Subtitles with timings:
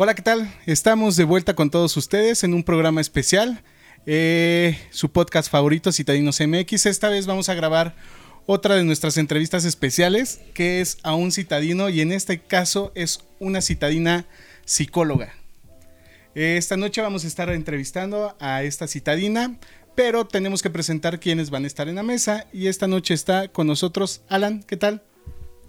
[0.00, 0.48] Hola, ¿qué tal?
[0.64, 3.64] Estamos de vuelta con todos ustedes en un programa especial,
[4.06, 6.86] eh, su podcast favorito, Citadinos MX.
[6.86, 7.96] Esta vez vamos a grabar
[8.46, 13.24] otra de nuestras entrevistas especiales, que es a un citadino y en este caso es
[13.40, 14.24] una citadina
[14.64, 15.34] psicóloga.
[16.36, 19.58] Esta noche vamos a estar entrevistando a esta citadina,
[19.96, 23.48] pero tenemos que presentar quiénes van a estar en la mesa y esta noche está
[23.48, 25.02] con nosotros Alan, ¿qué tal?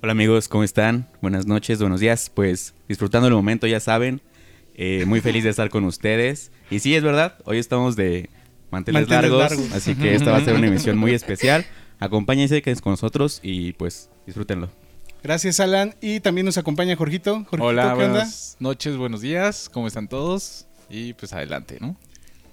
[0.02, 1.08] Hola amigos, ¿cómo están?
[1.22, 2.32] Buenas noches, buenos días.
[2.34, 4.22] Pues disfrutando el momento, ya saben.
[4.76, 6.52] Eh, muy feliz de estar con ustedes.
[6.72, 8.30] Y sí, es verdad, hoy estamos de
[8.72, 9.72] manteles, Manteles largos, largos.
[9.74, 11.66] así que esta va a ser una emisión muy especial.
[12.00, 14.70] Acompáñense, quédense con nosotros y pues disfrútenlo.
[15.22, 17.44] Gracias Alan y también nos acompaña Jorgito.
[17.50, 18.08] Jorgito, Hola, ¿qué onda?
[18.08, 20.66] buenas noches, buenos días, ¿cómo están todos?
[20.90, 21.98] Y pues adelante, ¿no?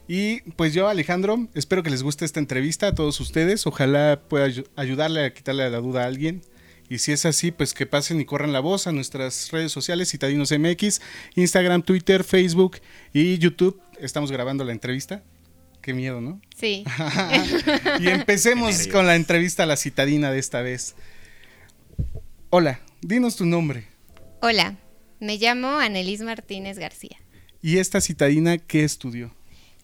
[0.09, 3.67] Y pues yo, Alejandro, espero que les guste esta entrevista a todos ustedes.
[3.69, 6.43] Ojalá pueda ayu- ayudarle a quitarle la duda a alguien.
[6.89, 10.11] Y si es así, pues que pasen y corran la voz a nuestras redes sociales,
[10.11, 11.01] Citadinos MX,
[11.35, 12.79] Instagram, Twitter, Facebook
[13.13, 13.81] y YouTube.
[14.01, 15.25] Estamos grabando la entrevista.
[15.83, 16.41] Qué miedo, ¿no?
[16.57, 16.85] Sí.
[18.01, 20.95] y empecemos con la entrevista a la citadina de esta vez.
[22.51, 23.89] Hola, dinos tu nombre.
[24.41, 24.77] Hola,
[25.21, 27.17] me llamo Anelis Martínez García.
[27.63, 29.35] ¿Y esta citadina qué estudió?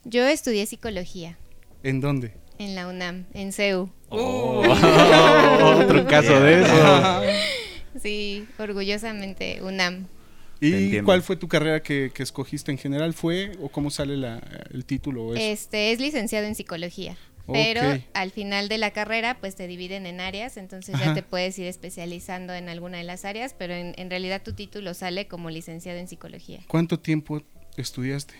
[0.05, 1.37] Yo estudié psicología
[1.83, 2.33] ¿En dónde?
[2.59, 3.89] en la UNAM, en CEU.
[5.83, 7.21] Otro caso de eso.
[8.01, 10.07] Sí, orgullosamente UNAM.
[10.59, 13.13] ¿Y cuál fue tu carrera que, que escogiste en general?
[13.13, 14.41] ¿Fue o cómo sale la-
[14.73, 15.25] el título?
[15.27, 15.41] o eso?
[15.43, 17.15] Este es licenciado en psicología.
[17.51, 17.81] Pero
[18.13, 21.05] al final de la carrera, pues te dividen en áreas, entonces Ajá.
[21.07, 24.53] ya te puedes ir especializando en alguna de las áreas, pero en, en realidad tu
[24.53, 26.59] título sale como licenciado en psicología.
[26.67, 27.41] ¿Cuánto tiempo
[27.77, 28.33] estudiaste?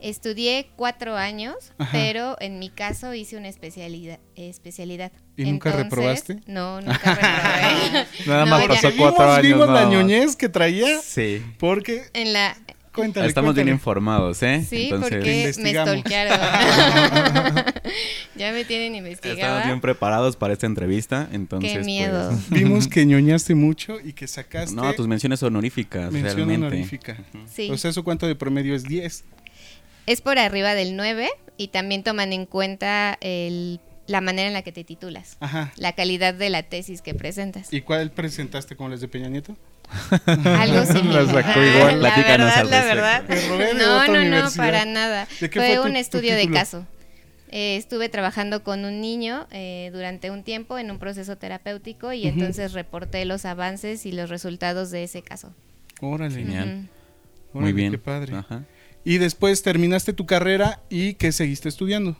[0.00, 1.90] Estudié cuatro años, Ajá.
[1.92, 4.18] pero en mi caso hice una especialidad.
[4.36, 5.10] especialidad.
[5.36, 6.40] ¿Y nunca reprobaste?
[6.46, 8.06] No, nunca reprobé.
[8.26, 9.42] Nada No, más pasó cuatro años.
[9.42, 9.92] vimos la no.
[9.92, 11.42] ñoñez que traía Sí.
[11.58, 12.04] porque...
[12.14, 12.56] En la,
[12.92, 14.64] Cuéntale, Estamos bien informados, ¿eh?
[14.68, 16.40] sí, Entonces, porque me stalkearon.
[18.34, 19.64] ya me tienen estamos investigada.
[19.66, 21.70] bien preparados para esta entrevista, entonces...
[21.70, 22.36] Qué pues, miedo.
[22.50, 26.66] Vimos que ñoñaste mucho y que sacaste no, tus menciones honoríficas, mención realmente.
[26.66, 27.16] honorífica.
[27.46, 27.70] Sí.
[27.70, 29.24] O sea, ¿eso cuánto de promedio es 10?
[30.08, 34.62] Es por arriba del 9 y también toman en cuenta el- la manera en la
[34.62, 35.70] que te titulas, Ajá.
[35.76, 37.70] la calidad de la tesis que presentas.
[37.72, 39.54] ¿Y cuál presentaste con las de Peña Nieto?
[40.26, 41.24] Algo similar.
[41.24, 42.02] La sacó igual.
[42.02, 43.24] La verdad, al la verdad.
[43.76, 45.28] No, no, no, para nada.
[45.40, 46.86] ¿De qué Fue, un tu estudio de caso.
[47.50, 52.26] Eh, estuve trabajando con un niño eh, durante un tiempo en un proceso terapéutico y
[52.26, 55.54] entonces reporté los avances y los resultados de ese caso.
[56.00, 56.34] Órale.
[56.34, 56.88] Genial.
[57.52, 57.90] Muy órale, bien.
[57.92, 58.36] Qué padre.
[58.36, 58.64] Ajá.
[59.04, 62.16] Y después terminaste tu carrera y ¿qué seguiste estudiando?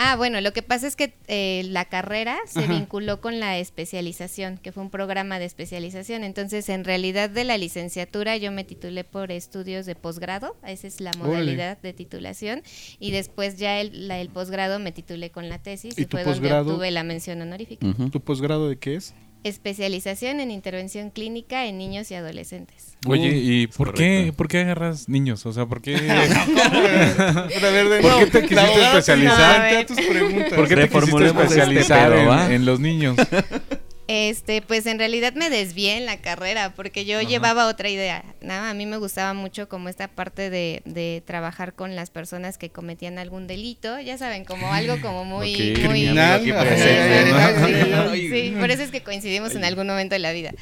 [0.00, 2.72] Ah, bueno, lo que pasa es que eh, la carrera se Ajá.
[2.72, 6.22] vinculó con la especialización, que fue un programa de especialización.
[6.22, 11.00] Entonces, en realidad de la licenciatura yo me titulé por estudios de posgrado, esa es
[11.00, 12.62] la modalidad de titulación,
[13.00, 16.22] y después ya el, la- el posgrado me titulé con la tesis ¿Y y, fue
[16.22, 17.84] donde obtuve la mención honorífica.
[18.12, 19.14] ¿Tu posgrado de qué es?
[19.48, 22.96] Especialización en intervención clínica en niños y adolescentes.
[23.06, 25.46] Oye, ¿y por qué, por qué agarras niños?
[25.46, 28.98] O sea, ¿por qué, Pero a ver, de ¿Por nuevo, qué te quisiste abogada te
[28.98, 29.86] especializar?
[29.86, 30.52] tus preguntas.
[30.52, 32.54] ¿por qué te quisiste Reformulemos este especializar pedo, en- ¿va?
[32.54, 33.16] en, los niños?
[34.08, 38.24] Este, pues en realidad me desvié en la carrera porque yo llevaba otra idea.
[38.40, 42.56] Nada, a mí me gustaba mucho como esta parte de, de trabajar con las personas
[42.56, 45.60] que cometían algún delito, ya saben, como algo como muy, Ok.
[45.60, 46.40] muy Criminal.
[48.58, 50.52] Por eso es que coincidimos en algún momento de la vida.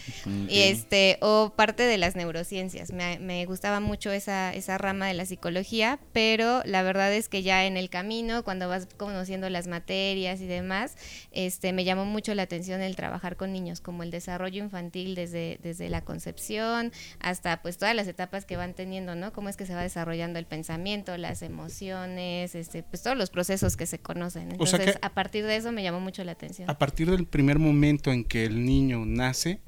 [0.49, 2.93] Y este, o parte de las neurociencias.
[2.93, 7.43] Me, me gustaba mucho esa, esa rama de la psicología, pero la verdad es que
[7.43, 10.97] ya en el camino, cuando vas conociendo las materias y demás,
[11.31, 15.59] este, me llamó mucho la atención el trabajar con niños, como el desarrollo infantil desde,
[15.63, 19.33] desde la concepción hasta pues todas las etapas que van teniendo, ¿no?
[19.33, 23.77] Cómo es que se va desarrollando el pensamiento, las emociones, este, pues todos los procesos
[23.77, 24.49] que se conocen.
[24.59, 26.69] O sea Entonces, que- a partir de eso me llamó mucho la atención.
[26.71, 29.61] A partir del primer momento en que el niño nace,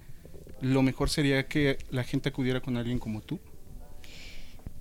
[0.60, 3.38] lo mejor sería que la gente acudiera con alguien como tú.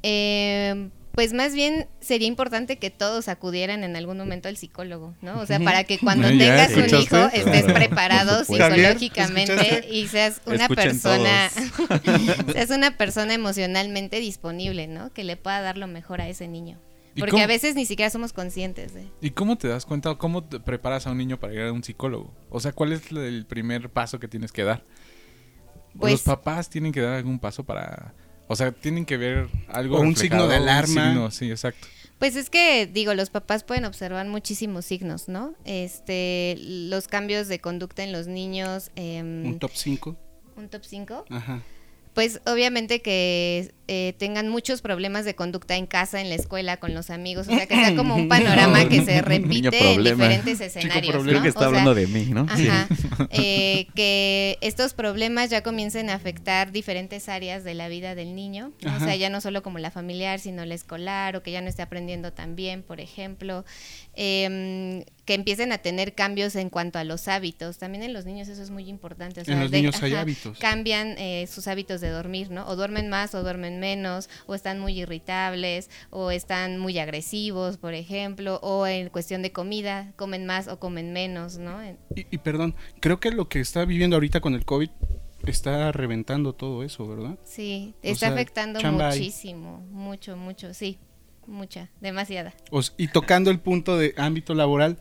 [0.03, 5.39] Eh, pues más bien sería importante que todos acudieran en algún momento al psicólogo, ¿no?
[5.39, 9.95] O sea, para que cuando tengas un hijo estés Claro, preparado psicológicamente ¿escuchaste?
[9.95, 11.49] y seas una Escuchen persona,
[12.53, 15.11] seas una persona emocionalmente disponible, ¿no?
[15.11, 16.79] Que le pueda dar lo mejor a ese niño.
[17.15, 19.07] ¿Y Porque cómo- a veces ni siquiera somos conscientes de.
[19.19, 21.83] ¿Y cómo te das cuenta, cómo te preparas a un niño para ir a un
[21.83, 22.31] psicólogo?
[22.51, 24.83] O sea, ¿cuál es el primer paso que tienes que dar?
[25.95, 28.13] ¿O Pues- los papás tienen que dar algún paso para...
[28.47, 31.09] O sea, tienen que ver algo O un signo de un alarma.
[31.11, 31.87] signo, sí, exacto.
[32.19, 35.53] Pues es que, digo, los papás pueden observar muchísimos signos, ¿no?
[35.65, 38.89] Este, los cambios de conducta en los niños.
[38.95, 40.17] em, Un top 5.
[40.55, 41.25] un top 5.
[41.29, 41.61] Ajá.
[42.17, 46.95] Pues obviamente que eh, tengan muchos problemas de conducta en casa, en la escuela, con
[46.95, 47.47] los amigos.
[47.47, 51.23] O sea, que sea como un panorama que se repite en diferentes escenarios.
[51.23, 51.29] ¿no?
[51.29, 52.47] Creo que está hablando de mí, ¿no?
[52.49, 52.87] Ajá,
[53.29, 58.71] eh, que estos problemas ya comiencen a afectar diferentes áreas de la vida del niño.
[58.95, 61.67] O sea, ya no solo como la familiar, sino la escolar, o que ya no
[61.67, 63.63] esté aprendiendo tan bien, por ejemplo.
[64.15, 67.77] Eh, que empiecen a tener cambios en cuanto a los hábitos.
[67.77, 69.43] También en los niños eso es muy importante.
[69.45, 70.57] en los niños hay hábitos.
[70.57, 72.65] Cambian eh, sus hábitos de dormir, ¿no?
[72.65, 77.93] O duermen más o duermen menos, o están muy irritables, o están muy agresivos, por
[77.93, 81.77] ejemplo, o en cuestión de comida, comen más o comen menos, ¿no?
[82.15, 84.89] Y, perdón, creo que lo que está viviendo ahorita con el COVID
[85.45, 87.37] está reventando todo eso, ¿verdad?
[87.43, 90.99] Sí, está afectando muchísimo, mucho, mucho, sí,
[91.47, 92.53] mucha, demasiada.
[92.97, 94.97] y tocando el punto de ámbito laboral,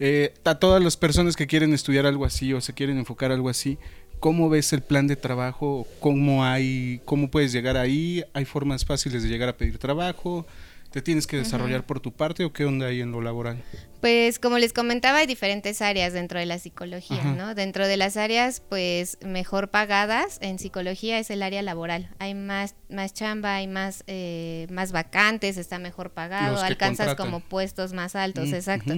[0.00, 3.48] eh, a todas las personas que quieren estudiar algo así o se quieren enfocar algo
[3.48, 3.78] así,
[4.20, 5.86] ¿cómo ves el plan de trabajo?
[6.00, 8.24] ¿Cómo hay, cómo puedes llegar ahí?
[8.32, 10.46] ¿Hay formas fáciles de llegar a pedir trabajo?
[10.90, 13.62] ¿Te tienes que desarrollar por tu parte o qué onda ahí en lo laboral?
[14.04, 17.54] Pues como les comentaba, hay diferentes áreas dentro de la psicología, ¿no?
[17.54, 22.10] Dentro de las áreas, pues mejor pagadas en psicología es el área laboral.
[22.18, 27.94] Hay más, más chamba, hay más, eh, más vacantes, está mejor pagado, alcanzas como puestos
[27.94, 28.92] más altos, mm, exacto.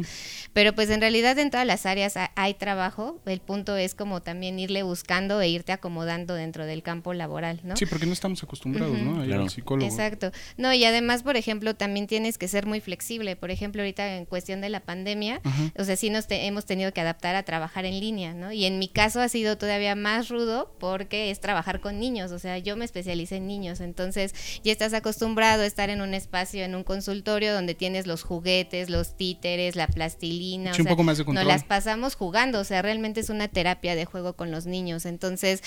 [0.53, 3.23] Pero pues en realidad en todas las áreas hay trabajo.
[3.27, 7.77] El punto es como también irle buscando e irte acomodando dentro del campo laboral, ¿no?
[7.77, 9.21] Sí, porque no estamos acostumbrados, ¿no?
[9.21, 9.89] A psicólogo.
[9.89, 10.33] Exacto.
[10.57, 13.37] No, y además, por ejemplo, también tienes que ser muy flexible.
[13.37, 15.43] Por ejemplo, ahorita en cuestión de la pandemia, pandemia,
[15.79, 18.53] o sea, sí nos hemos tenido que adaptar a trabajar en línea, ¿no?
[18.53, 22.39] Y en mi caso ha sido todavía más rudo porque es trabajar con niños, o
[22.39, 24.35] sea, yo me especialicé en niños, entonces
[24.65, 28.89] ya estás acostumbrado a estar en un espacio, en un consultorio donde tienes los juguetes,
[28.89, 31.45] los títeres, la plastilina, sí, o sea, un poco más de control.
[31.45, 35.05] nos las pasamos jugando, o sea, realmente es una terapia de juego con los niños,
[35.05, 35.63] entonces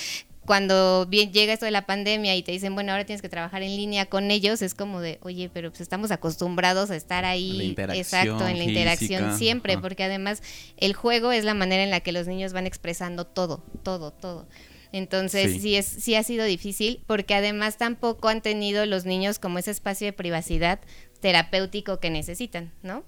[0.50, 3.62] cuando bien llega esto de la pandemia y te dicen, bueno, ahora tienes que trabajar
[3.62, 7.76] en línea con ellos, es como de, oye, pero pues estamos acostumbrados a estar ahí,
[7.78, 10.42] exacto, en la interacción siempre, porque además
[10.78, 14.48] el juego es la manera en la que los niños van expresando todo, todo, todo.
[14.92, 15.76] Entonces sí.
[15.76, 20.08] es sí ha sido difícil porque además tampoco han tenido los niños como ese espacio
[20.08, 20.80] de privacidad
[21.20, 23.04] terapéutico que necesitan, ¿no?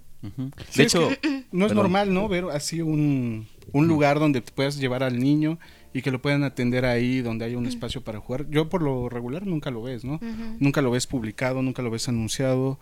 [0.75, 1.09] De hecho,
[1.51, 2.27] no es normal, ¿no?
[2.27, 5.57] Ver así un, un lugar donde te puedas llevar al niño
[5.93, 8.49] y que lo puedan atender ahí donde hay un espacio para jugar.
[8.49, 10.19] Yo por lo regular nunca lo ves, ¿no?
[10.59, 12.79] Nunca lo ves publicado, nunca lo ves anunciado.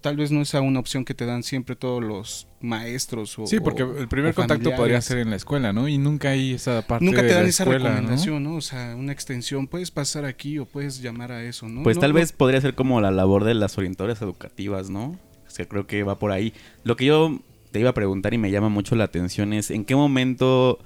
[0.00, 3.60] Tal vez no es una opción que te dan siempre todos los maestros o Sí,
[3.60, 5.88] porque el primer contacto podría ser en la escuela, ¿no?
[5.88, 8.56] Y nunca hay esa parte Nunca te dan esa recomendación, ¿no?
[8.56, 11.82] O sea, una extensión, puedes pasar aquí o puedes llamar a eso, ¿no?
[11.82, 15.18] Pues tal vez podría ser como la labor de las orientadoras educativas, ¿no?
[15.46, 16.52] O sea, creo que va por ahí.
[16.84, 17.38] Lo que yo
[17.70, 20.78] te iba a preguntar y me llama mucho la atención es en qué momento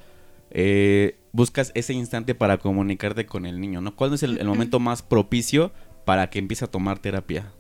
[0.55, 3.97] eh, buscas ese instante para comunicarte con el niño, ¿no?
[3.97, 5.73] ¿Cuál es el, momento más propicio
[6.05, 7.53] para que empiece a tomar terapia?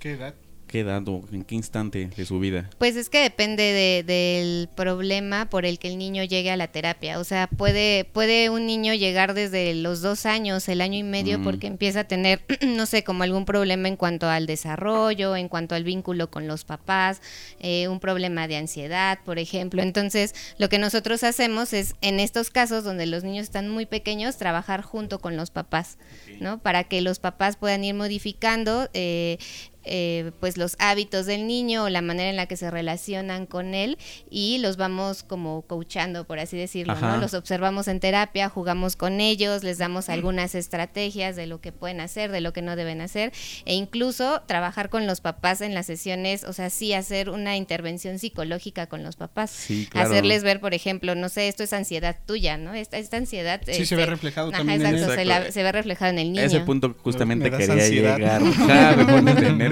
[0.00, 0.34] ¿Qué edad?
[0.70, 2.70] Qué edad o en qué instante de su vida?
[2.78, 7.18] Pues es que depende del problema por el que el niño llegue a la terapia.
[7.18, 11.40] O sea, puede, puede un niño llegar desde los dos años, el año y medio,
[11.40, 11.42] mm.
[11.42, 15.74] porque empieza a tener, no sé, como algún problema en cuanto al desarrollo, en cuanto
[15.74, 17.20] al vínculo con los papás,
[17.58, 19.82] eh, un problema de ansiedad, por ejemplo.
[19.82, 24.36] Entonces, lo que nosotros hacemos es, en estos casos donde los niños están muy pequeños,
[24.36, 25.98] trabajar junto con los papás,
[26.38, 26.58] ¿no?
[26.58, 29.38] Para que los papás puedan ir modificando eh,
[29.84, 33.74] eh, pues los hábitos del niño o la manera en la que se relacionan con
[33.74, 33.98] él
[34.30, 37.16] y los vamos como coachando, por así decirlo, ¿no?
[37.16, 42.00] Los observamos en terapia, jugamos con ellos, les damos algunas estrategias de lo que pueden
[42.00, 43.32] hacer, de lo que no deben hacer
[43.64, 48.18] e incluso trabajar con los papás en las sesiones, o sea, sí hacer una intervención
[48.18, 52.74] psicológica con los papás, hacerles ver, por ejemplo, no sé, esto es ansiedad tuya, ¿no?
[52.74, 53.60] Esta, esta ansiedad...
[53.66, 56.42] Sí, se ve este, reflejado también en Se, se, ve reflejado en el niño.
[56.42, 58.42] Ese punto justamente quería llegar.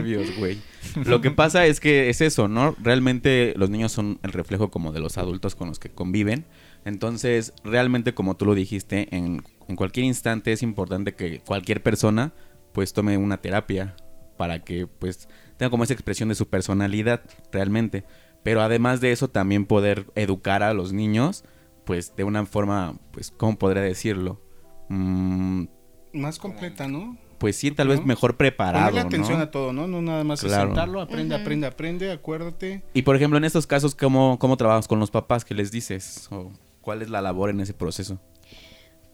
[1.04, 2.74] Lo que pasa es que es eso, ¿no?
[2.80, 6.44] Realmente los niños son el reflejo como de los adultos con los que conviven.
[6.84, 9.42] Entonces, realmente como tú lo dijiste, en,
[9.76, 12.32] cualquier instante es importante que cualquier persona
[12.72, 13.96] pues tome una terapia
[14.36, 18.04] para que pues tenga como esa expresión de su personalidad realmente.
[18.42, 21.44] Pero además de eso también poder educar a los niños
[21.88, 24.42] pues de una forma, pues, ¿cómo podría decirlo?
[24.90, 25.64] Mm,
[26.12, 27.16] Más completa, ¿no?
[27.38, 28.90] Pues sí, tal vez mejor preparado.
[28.90, 29.86] Ponerle atención a todo, ¿no?
[29.86, 32.82] No nada más sentarlo, aprende, aprende, aprende, acuérdate.
[32.94, 35.44] Y por ejemplo, en estos casos, ¿cómo, cómo trabajas con los papás?
[35.44, 36.28] ¿Qué les dices?
[36.30, 38.20] ¿O ¿Cuál es la labor en ese proceso?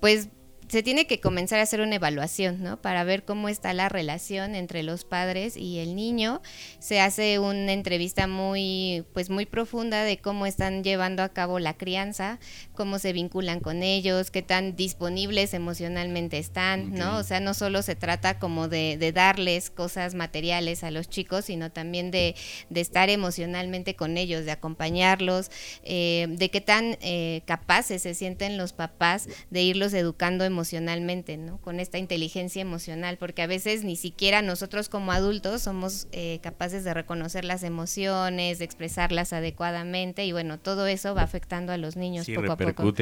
[0.01, 0.29] Pues
[0.75, 2.83] se tiene que comenzar a hacer una evaluación, ¿no?
[2.83, 6.43] Para ver cómo está la relación entre los padres y el niño.
[6.81, 11.75] Se hace una entrevista muy, pues muy profunda de cómo están llevando a cabo la
[11.75, 12.41] crianza,
[12.75, 17.19] cómo se vinculan con ellos, qué tan disponibles emocionalmente están, ¿no?
[17.19, 21.71] O sea, no solo se trata como de, darles cosas materiales a los chicos, sino
[21.71, 22.35] también de,
[22.75, 25.53] estar emocionalmente con ellos, de acompañarlos,
[25.85, 30.64] eh, de qué tan eh, capaces se sienten los papás de irlos educando emocionalmente,
[31.37, 31.59] ¿no?
[31.59, 36.85] Con esta inteligencia emocional, porque a veces ni siquiera nosotros como adultos somos eh, capaces
[36.85, 41.97] de reconocer las emociones, de expresarlas adecuadamente y bueno, todo eso va afectando a los
[41.97, 42.95] niños poco a poco.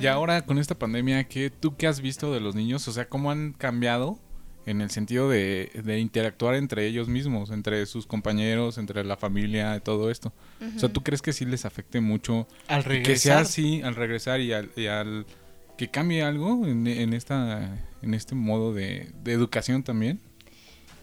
[0.00, 2.86] Y ahora con esta pandemia, ¿qué, ¿tú qué has visto de los niños?
[2.88, 4.18] O sea, ¿cómo han cambiado
[4.66, 10.10] en el sentido de, interactuar entre ellos mismos, entre sus compañeros, entre la familia, todo
[10.10, 10.32] esto.
[10.76, 13.12] O sea, ¿tú crees que sí les afecte mucho al regresar?
[13.12, 15.26] que sea así al regresar y al,
[15.80, 20.20] que cambie algo en, esta en este modo de, educación también?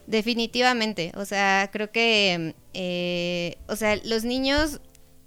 [0.06, 4.80] Definitivamente, o sea, creo que, eh, o sea, los niños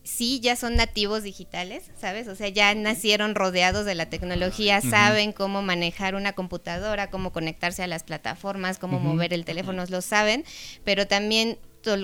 [0.03, 2.29] sí ya son nativos digitales, ¿sabes?
[2.29, 7.84] O sea, ya nacieron rodeados de la tecnología, saben cómo manejar una computadora, cómo conectarse
[7.84, 10.46] a las plataformas, cómo mover el teléfono, lo saben,
[10.86, 11.58] pero también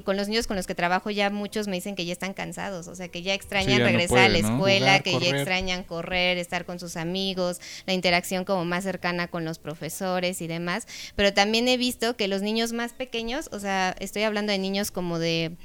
[0.03, 2.87] con los niños con los que trabajo ya muchos me dicen que ya están cansados,
[2.87, 6.79] o sea, que ya extrañan regresar a la escuela, que ya extrañan correr, estar con
[6.79, 11.77] sus amigos, la interacción como más cercana con los profesores y demás, pero también he
[11.77, 15.57] visto que los niños más pequeños, o sea, estoy hablando de niños como de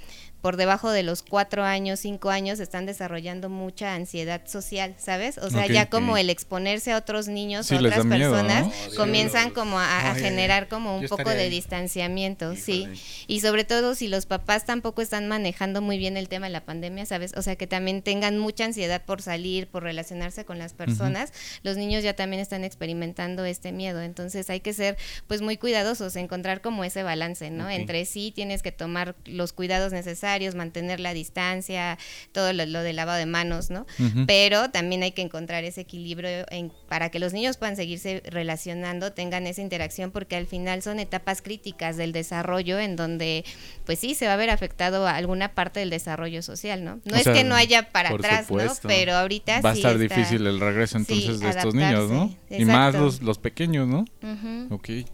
[0.43, 5.39] por debajo de los cuatro años, cinco años, están desarrollando mucha ansiedad social, ¿sabes?
[5.39, 10.15] O sea, ya como el exponerse a otros niños, a otras personas, comienzan como a,
[10.17, 12.89] generar como un poco de distanciamiento, sí.
[13.29, 16.65] Y sobre todo si los papás tampoco están manejando muy bien el tema de la
[16.65, 17.35] pandemia, ¿sabes?
[17.37, 21.33] O sea, que también tengan mucha ansiedad por salir, por relacionarse con las personas,
[21.63, 24.03] los niños ya también están experimentando este miedo.
[24.03, 24.97] Entonces hay que ser
[25.29, 27.71] pues muy cuidadosos, encontrar como ese balance, ¿no?
[27.71, 31.99] Entre sí tienes que tomar los cuidados necesarios mantener la distancia,
[32.33, 33.87] todo lo, de lavado de manos, ¿no?
[34.27, 39.13] Pero también hay que encontrar ese equilibrio en, para que los niños puedan seguirse relacionando,
[39.13, 43.45] tengan esa interacción, porque al final son etapas críticas del desarrollo en donde,
[43.85, 47.01] pues sí, se va a ver afectado a alguna parte del desarrollo social, ¿no?
[47.05, 48.73] No es que no haya para atrás, ¿no?
[48.83, 52.35] Pero ahorita va a estar difícil el regreso entonces de estos niños, ¿no?
[52.51, 54.05] Y más los, los pequeños, ¿no?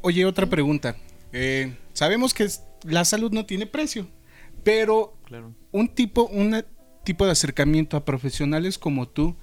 [0.02, 0.96] Oye, otra pregunta.
[1.32, 2.48] Eh, sabemos que
[2.84, 4.08] la salud no tiene precio.
[4.68, 5.16] Pero
[5.72, 6.62] un tipo, un
[7.02, 9.34] tipo de acercamiento a profesionales como tú,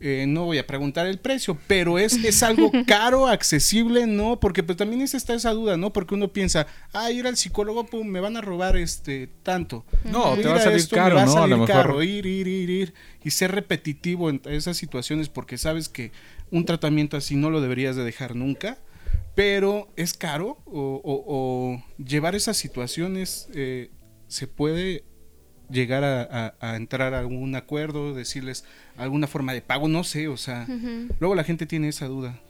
[0.00, 4.40] eh, no voy a preguntar el precio, pero es, es algo caro, accesible, ¿no?
[4.40, 5.92] Porque pues también es está esa duda, ¿no?
[5.92, 9.84] Porque uno piensa, ah, ir al psicólogo, pum, me van a robar este tanto.
[10.02, 11.44] No, te va a salir caro, ¿no?
[11.44, 12.02] a, lo mejor.
[12.02, 16.10] ir, ir, ir, ir, y ser repetitivo en esas situaciones porque sabes que
[16.50, 18.78] un tratamiento así no lo deberías de dejar nunca,
[19.36, 23.90] pero es caro o, llevar esas situaciones eh,
[24.28, 25.04] se puede
[25.70, 28.64] llegar a, entrar a algún acuerdo, decirles
[28.96, 30.66] alguna forma de pago, no sé, o sea,
[31.18, 32.40] luego la gente tiene esa duda.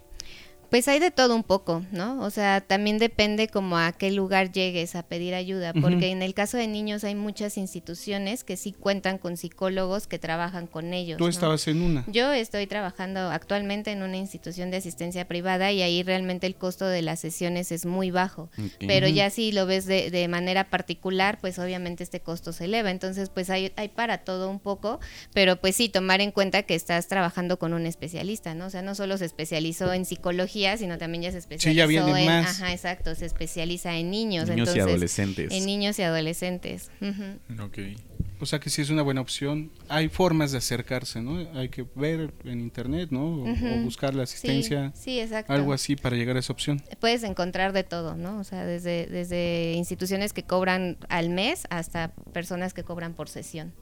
[0.70, 2.20] Pues hay de todo un poco, ¿no?
[2.22, 6.34] O sea, también depende como a qué lugar llegues a pedir ayuda, porque en el
[6.34, 11.18] caso de niños hay muchas instituciones que sí cuentan con psicólogos que trabajan con ellos.
[11.18, 12.04] ¿Tú estabas en una?
[12.08, 16.86] Yo estoy trabajando actualmente en una institución de asistencia privada y ahí realmente el costo
[16.86, 21.38] de las sesiones es muy bajo, pero ya si lo ves de, de, manera particular,
[21.40, 25.00] pues obviamente este costo se eleva, entonces pues hay, hay para todo un poco,
[25.32, 28.66] pero pues sí, tomar en cuenta que estás trabajando con un especialista, ¿no?
[28.66, 32.72] O sea, no solo se especializó en psicología, sino también ya se especializó en, ajá,
[32.72, 35.52] exacto, se especializa en niños, niños y adolescentes.
[35.52, 36.90] En niños y adolescentes.
[38.38, 39.70] O sea que sí es una buena opción.
[39.88, 41.38] Hay formas de acercarse, ¿no?
[41.58, 43.42] Hay que ver en internet, ¿no?
[43.42, 44.92] O, buscar la asistencia.
[44.94, 45.52] Sí, exacto.
[45.52, 46.82] Algo así para llegar a esa opción.
[47.00, 48.38] Puedes encontrar de todo, ¿no?
[48.38, 53.72] O sea, desde, desde instituciones que cobran al mes hasta personas que cobran por sesión.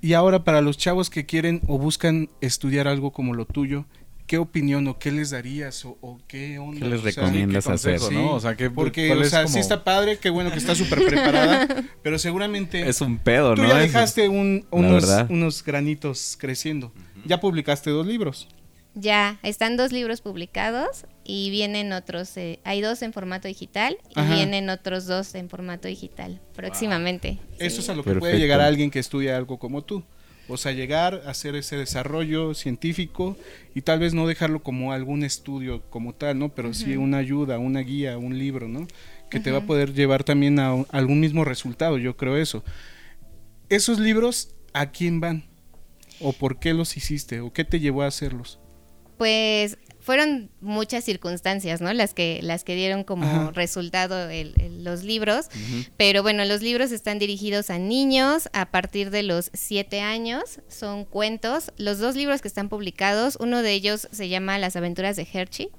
[0.00, 3.86] Y ahora para los chavos que quieren o buscan estudiar algo como lo tuyo,
[4.26, 6.80] ¿qué opinión o qué les darías o, qué onda?
[6.80, 8.00] ¿Qué les recomiendas hacer?
[8.12, 8.34] ¿no?
[8.34, 11.68] O sea, porque, o sea, sí está padre, qué bueno que está súper preparada,
[12.02, 12.88] pero seguramente...
[12.88, 13.68] Es un pedo, tú ¿no?
[13.68, 16.92] ya dejaste unos, granitos creciendo.
[17.24, 18.48] Ya publicaste dos libros.
[18.94, 24.22] Ya, están dos libros publicados y vienen otros, eh, hay dos en formato digital y
[24.22, 27.38] vienen otros dos en formato digital próximamente.
[27.58, 30.02] Eso es a lo que puede llegar a alguien que estudia algo como tú.
[30.48, 33.36] O sea, llegar a hacer ese desarrollo científico
[33.74, 36.54] y tal vez no dejarlo como algún estudio como tal, ¿no?
[36.54, 38.86] Pero sí una ayuda, una guía, un libro, ¿no?
[39.28, 42.62] Que te va a poder llevar también a, algún mismo resultado, yo creo eso.
[43.68, 45.44] Esos libros, ¿a quién van?
[46.20, 47.40] ¿O por qué los hiciste?
[47.40, 48.60] ¿O qué te llevó a hacerlos?
[49.18, 51.92] Pues fueron muchas circunstancias, ¿no?
[51.92, 54.28] Las que, las que dieron como resultado
[54.78, 55.46] los libros.
[55.96, 60.60] Pero bueno, los libros están dirigidos a niños a partir de los siete años.
[60.68, 61.72] Son cuentos.
[61.76, 65.70] Los dos libros que están publicados, uno de ellos se llama Las aventuras de Hershey.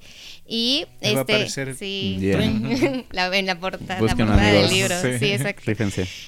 [0.45, 2.19] Y este, sí,
[3.11, 4.95] la, en la, portada del libro.
[5.19, 5.71] Sí, exacto.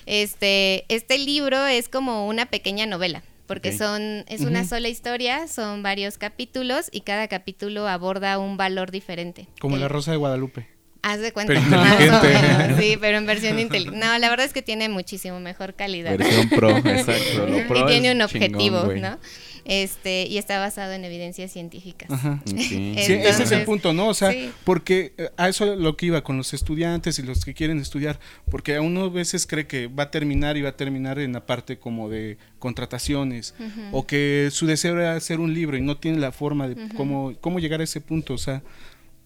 [0.05, 5.81] Este, este libro es como una pequeña novela porque son es una sola historia, son
[5.81, 9.47] varios capítulos y cada capítulo aborda un valor diferente.
[9.59, 10.67] Como la Rosa de Guadalupe.
[11.01, 11.55] Haz de cuenta.
[11.97, 13.97] Pero sí, pero en versión inteligente.
[13.97, 16.15] No, la verdad es que tiene muchísimo mejor calidad.
[16.15, 17.47] Versión pro, exacto.
[17.75, 19.17] y tiene un objetivo, ¿no?
[19.65, 22.09] Este y está basado en evidencias científicas.
[22.11, 22.41] Ajá.
[22.45, 24.07] sí, ese es el punto, ¿no?
[24.07, 27.53] O sea, porque eh, a eso lo que iba con los estudiantes y los que
[27.53, 30.77] quieren estudiar, porque a uno a veces cree que va a terminar y va a
[30.77, 33.55] terminar en la parte como de contrataciones
[33.91, 37.33] o que su deseo era hacer un libro y no tiene la forma de cómo,
[37.41, 38.61] cómo llegar a ese punto, o sea,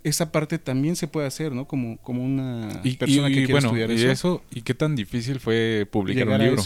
[0.03, 1.65] esa parte también se puede hacer, ¿no?
[1.65, 4.43] Como, como una persona que quiere estudiar y eso.
[4.51, 6.63] ¿Y qué tan difícil fue publicar un libro?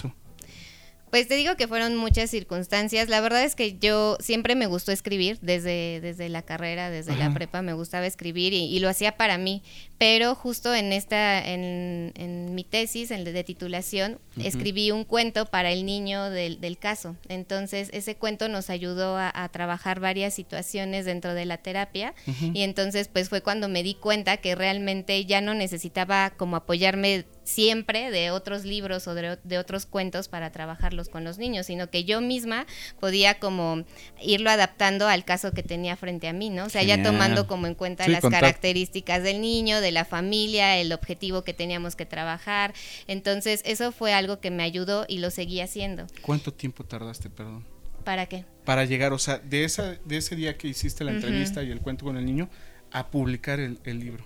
[1.12, 3.08] Pues te digo que fueron muchas circunstancias.
[3.08, 7.34] La verdad es que yo siempre me gustó escribir, desde, desde la carrera, desde la
[7.34, 9.64] prepa me gustaba escribir y, lo hacía para mí.
[9.98, 15.72] Pero justo en esta, en, en mi tesis, en de titulación, escribí un cuento para
[15.72, 17.16] el niño del, del caso.
[17.30, 22.14] Entonces ese cuento nos ayudó a, trabajar varias situaciones dentro de la terapia
[22.54, 27.26] y entonces pues fue cuando me di cuenta que realmente ya no necesitaba como apoyarme
[27.48, 32.04] siempre de otros libros o de, otros cuentos para trabajarlos con los niños, sino que
[32.04, 32.68] yo misma
[33.00, 33.86] podía como
[34.22, 36.66] irlo adaptando al caso que tenía frente a mí, ¿no?
[36.66, 40.92] O sea, ya tomando como en cuenta las características del niño, de la familia, el
[40.92, 42.74] objetivo que teníamos que trabajar.
[43.08, 46.06] Entonces, eso fue algo que me ayudó y lo seguí haciendo.
[46.22, 47.66] ¿Cuánto tiempo tardaste, perdón?
[48.04, 48.44] ¿Para qué?
[48.66, 51.80] Para llegar, o sea, de, esa, de ese día que hiciste la entrevista y el
[51.80, 52.50] cuento con el niño,
[52.92, 54.26] a publicar el, el libro.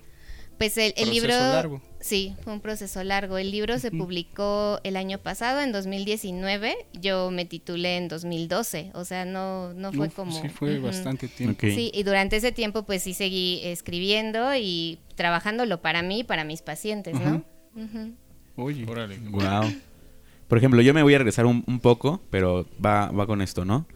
[0.61, 1.29] Pues el, el libro...
[1.29, 1.81] Largo.
[2.01, 3.39] Sí, fue un proceso largo.
[3.39, 6.75] El libro se publicó el año pasado, en 2019.
[6.93, 8.91] Yo me titulé en 2012.
[8.93, 10.39] O sea, no, no fue como...
[10.39, 11.61] Sí, fue bastante tiempo.
[11.61, 16.43] Sí, y durante ese tiempo pues sí seguí escribiendo y trabajándolo para mí y para
[16.43, 17.43] mis pacientes, ¿no?
[18.55, 18.85] Oye.
[18.87, 19.17] Órale.
[19.17, 19.73] Wow.
[20.47, 23.87] Por ejemplo, yo me voy a regresar un, poco, pero va, va con esto, ¿no?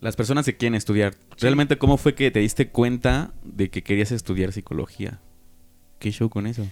[0.00, 4.10] Las personas que quieren estudiar, ¿realmente cómo fue que te diste cuenta de que querías
[4.10, 5.20] estudiar psicología?
[5.98, 6.66] ¿Qué show con eso?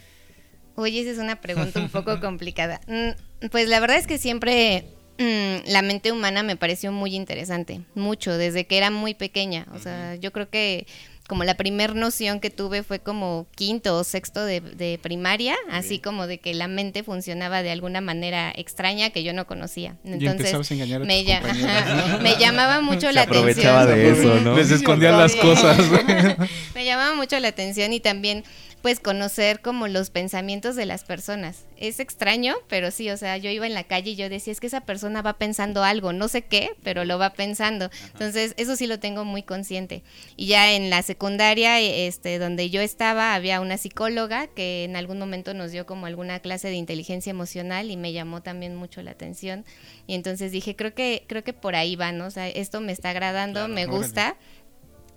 [0.75, 2.81] Oye, esa es una pregunta un poco complicada.
[2.87, 4.85] Mm, pues la verdad es que siempre
[5.19, 9.67] mm, la mente humana me pareció muy interesante, mucho, desde que era muy pequeña.
[9.75, 10.87] O sea, yo creo que
[11.29, 16.27] como la primer noción que tuve fue como quinto o sexto de, primaria, así como
[16.27, 19.97] de que la mente funcionaba de alguna manera extraña que yo no conocía.
[20.05, 21.07] Entonces me,
[22.23, 23.87] me, llamaba mucho la atención.
[23.87, 24.57] de eso, ¿no?
[24.57, 25.79] Les escondían las cosas.
[26.75, 28.45] me llamaba mucho la atención y también
[28.83, 31.65] pues conocer como los pensamientos de las personas.
[31.77, 34.61] Es extraño, pero sí, o sea, yo iba en la calle y yo decía, es
[34.61, 37.91] que esa persona va pensando algo, no sé qué, pero lo va pensando.
[38.13, 40.03] Entonces, eso sí lo tengo muy consciente.
[40.37, 45.19] Y ya en la secundaria, este, donde yo estaba, había una psicóloga que en algún
[45.19, 49.11] momento nos dio como alguna clase de inteligencia emocional y me llamó también mucho la
[49.11, 49.67] atención.
[50.07, 52.25] Y entonces dije, creo que, creo que por ahí va, ¿no?
[52.25, 54.37] O sea, esto me está agradando, me gusta.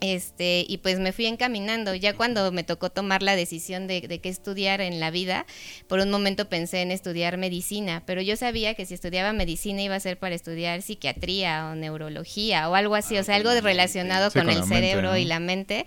[0.01, 1.95] Este, y pues me fui encaminando.
[1.95, 5.45] Ya cuando me tocó tomar la decisión de, qué estudiar en la vida,
[5.87, 9.95] por un momento pensé en estudiar medicina, pero yo sabía que si estudiaba medicina iba
[9.95, 14.49] a ser para estudiar psiquiatría o neurología o algo así, o sea, algo relacionado con,
[14.49, 15.85] el cerebro y la mente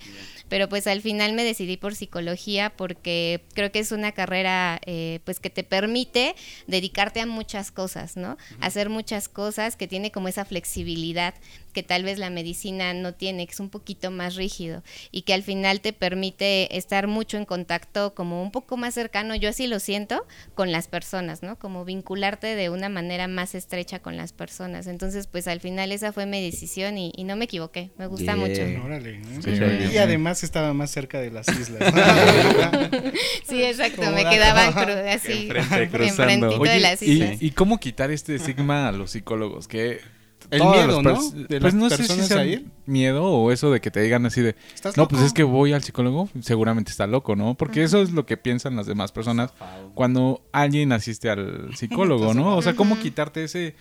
[0.48, 5.20] pero pues al final me decidí por psicología porque creo que es una carrera eh,
[5.24, 6.34] pues que te permite
[6.66, 8.36] dedicarte a muchas cosas, ¿no?
[8.60, 11.34] Hacer muchas cosas que tiene como esa flexibilidad
[11.78, 15.32] que tal vez la medicina no tiene, que es un poquito más rígido y que
[15.32, 19.68] al final te permite estar mucho en contacto como un poco más cercano, yo así
[19.68, 21.56] lo siento, con las personas, ¿no?
[21.56, 24.88] Como vincularte de una manera más estrecha con las personas.
[24.88, 28.60] Entonces, pues al final esa fue mi decisión y, no me equivoqué, me gusta mucho.
[28.60, 31.94] y además estaba más cerca de las islas.
[33.48, 34.64] sí, exacto, me quedaba
[35.12, 37.40] así enfrentito de las islas.
[37.40, 39.68] ¿y, ¿Y cómo quitar este estigma a los psicólogos?
[39.68, 40.17] Que
[40.50, 41.18] el miedo, ¿no?
[41.60, 42.44] pues no sé si sea
[42.86, 44.56] miedo o eso de que te digan así de,
[44.96, 47.54] no, pues es que voy al psicólogo, seguramente está loco, ¿no?
[47.54, 49.52] Porque eso es lo que piensan las demás personas
[49.94, 52.56] cuando alguien asiste al psicólogo, ¿no?
[52.56, 53.74] O sea, cómo quitarte ese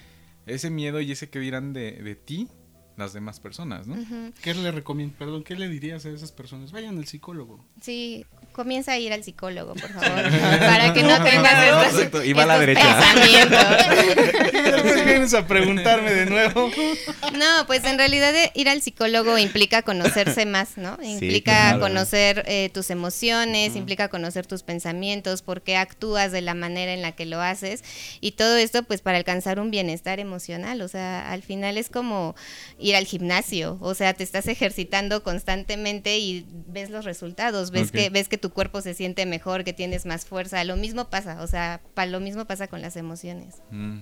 [0.46, 2.48] ese miedo y ese que dirán de, de ti
[2.98, 3.96] las demás personas, ¿no?
[4.42, 5.16] ¿Qué le recomiendo?
[5.18, 6.72] Perdón, ¿qué le dirías a esas personas?
[6.72, 7.64] Vayan al psicólogo.
[7.80, 8.26] Sí,
[8.58, 10.24] comienza a ir al psicólogo, por favor,
[10.60, 13.14] para que no tengas estos, y va a la derecha.
[15.06, 16.70] Vienes a preguntarme de nuevo.
[17.34, 20.98] No, pues en realidad eh, ir al psicólogo implica conocerse más, ¿no?
[21.02, 26.94] Implica conocer eh, tus emociones, implica conocer tus pensamientos, por qué actúas de la manera
[26.94, 27.84] en la que lo haces
[28.20, 32.36] y todo esto pues para alcanzar un bienestar emocional, o sea, al final es como
[32.80, 38.10] ir al gimnasio, o sea, te estás ejercitando constantemente y ves los resultados, ves que
[38.10, 41.48] ves que tu cuerpo se siente mejor, que tienes más fuerza, lo mismo pasa, o
[41.48, 43.62] sea, lo mismo pasa con las emociones.
[43.72, 44.00] Mm,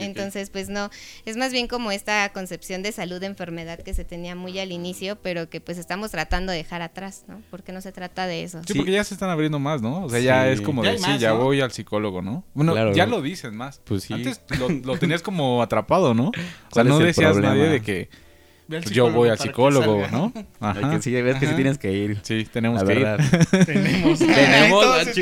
[0.00, 0.90] Entonces, pues no,
[1.24, 4.72] es más bien como esta concepción de salud de enfermedad que se tenía muy al
[4.72, 7.42] inicio, pero que pues estamos tratando de dejar atrás, ¿no?
[7.50, 8.60] Porque no se trata de eso.
[8.66, 10.04] Sí, porque ya se están abriendo más, ¿no?
[10.04, 12.44] O sea, ya es como decir, ya voy al psicólogo, ¿no?
[12.54, 13.80] Bueno, ya lo dicen más.
[13.84, 14.14] Pues sí.
[14.14, 14.40] Antes
[14.84, 16.28] lo, tenías como atrapado, ¿no?
[16.28, 18.25] O sea, no decías nadie de que
[18.68, 20.32] yo voy al psicólogo, ¿no?
[20.60, 20.90] Ajá.
[20.90, 22.18] Que sí, ves que sí tienes que ir.
[22.22, 23.06] Sí, tenemos que ir.
[23.66, 24.18] tenemos.
[24.18, 25.14] tenemos.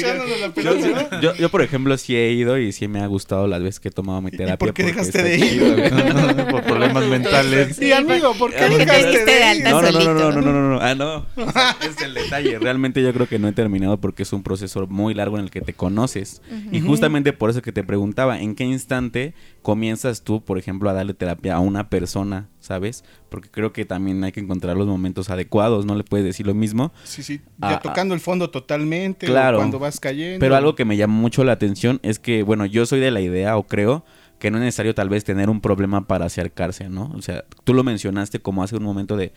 [1.20, 3.88] yo, yo, por ejemplo, sí he ido y sí me ha gustado las veces que
[3.88, 4.56] he tomado mi terapia.
[4.56, 6.50] ¿Por qué dejaste de ir?
[6.50, 7.76] por problemas mentales.
[7.76, 9.62] Sí, amigo, ¿por qué dejaste de?
[9.62, 10.80] No, no, no, no, no, no, no, no.
[10.80, 11.26] Ah, no.
[11.86, 12.58] es el detalle.
[12.58, 15.50] Realmente yo creo que no he terminado porque es un proceso muy largo en el
[15.50, 16.42] que te conoces.
[16.70, 20.92] Y justamente por eso que te preguntaba, ¿en qué instante comienzas tú, por ejemplo, a
[20.92, 23.02] darle terapia a una persona, ¿sabes?
[23.30, 26.54] Porque creo que también hay que encontrar los momentos adecuados, no le puedes decir lo
[26.54, 26.92] mismo.
[27.04, 30.38] Sí, sí, ya tocando el fondo totalmente, claro, cuando vas cayendo.
[30.38, 33.22] Pero algo que me llama mucho la atención es que, bueno, yo soy de la
[33.22, 34.04] idea o creo
[34.44, 37.10] que no es necesario tal vez tener un problema para acercarse, ¿no?
[37.14, 39.32] O sea, tú lo mencionaste como hace un momento de,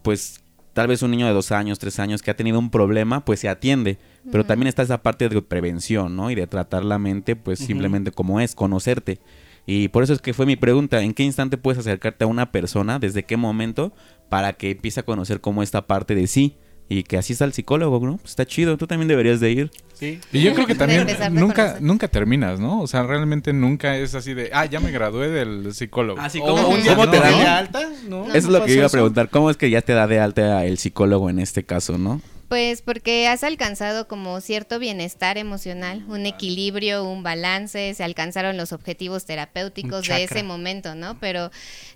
[0.00, 0.42] pues,
[0.72, 3.40] tal vez un niño de dos años, tres años que ha tenido un problema, pues
[3.40, 3.98] se atiende.
[4.32, 6.30] Pero también está esa parte de prevención, ¿no?
[6.30, 9.20] Y de tratar la mente, pues simplemente como es, conocerte.
[9.66, 12.50] Y por eso es que fue mi pregunta, ¿en qué instante puedes acercarte a una
[12.50, 13.92] persona, desde qué momento,
[14.30, 16.56] para que empiece a conocer cómo esta parte de sí?
[16.88, 18.16] Y que así está el psicólogo, ¿no?
[18.18, 19.70] Pues está chido, tú también deberías de ir.
[19.94, 20.20] Sí.
[20.32, 22.80] Y yo creo que también nunca, nunca terminas, ¿no?
[22.80, 26.20] O sea, realmente nunca es así de, ah, ya me gradué del psicólogo.
[26.20, 27.80] Así como ¿cómo te da de alta?
[28.08, 28.26] ¿No?
[28.26, 30.64] Eso es lo que iba a preguntar, ¿cómo es que ya te da de alta
[30.64, 32.20] el psicólogo en este caso, no?
[32.48, 38.72] Pues porque has alcanzado como cierto bienestar emocional, un equilibrio, un balance, se alcanzaron los
[38.72, 41.18] objetivos terapéuticos de ese momento, ¿no?
[41.18, 41.50] Pero,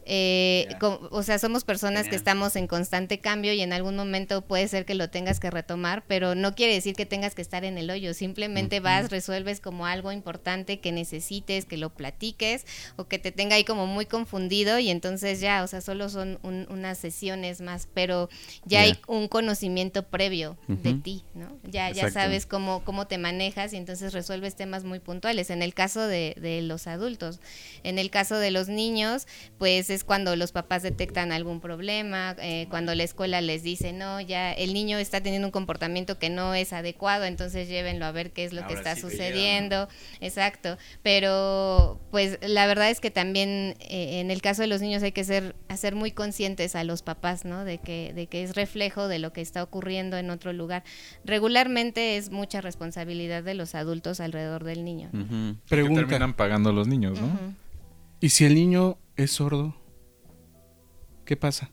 [0.06, 4.66] eh, o sea, somos personas que estamos en constante cambio y en algún momento puede
[4.66, 7.78] ser que lo tengas que retomar, pero no quiere decir que tengas que estar en
[7.78, 13.20] el hoyo, simplemente vas, resuelves como algo importante que necesites, que lo platiques o que
[13.20, 17.60] te tenga ahí como muy confundido y entonces ya, o sea, solo son unas sesiones
[17.60, 18.28] más, pero
[18.64, 21.58] ya hay un conocimiento previo de ti, ¿no?
[21.64, 25.50] Ya, ya sabes cómo, cómo te manejas y entonces resuelves temas muy puntuales.
[25.50, 27.40] En el caso de, de, los adultos,
[27.82, 29.26] en el caso de los niños,
[29.58, 34.20] pues es cuando los papás detectan algún problema, eh, cuando la escuela les dice, no,
[34.20, 38.32] ya el niño está teniendo un comportamiento que no es adecuado, entonces llévenlo a ver
[38.32, 39.88] qué es lo que está sucediendo.
[40.20, 40.78] Exacto.
[41.02, 45.12] Pero, pues la verdad es que también eh, en el caso de los niños hay
[45.12, 47.64] que ser, hacer muy conscientes a los papás, ¿no?
[47.64, 50.84] De que, de que es reflejo de lo que está ocurriendo en otro lugar.
[51.24, 55.10] Regularmente es mucha responsabilidad de los adultos alrededor del niño.
[55.68, 57.28] terminan pagando los niños, ¿no?
[58.20, 59.74] ¿Y si el niño es sordo?
[61.24, 61.70] ¿Qué pasa?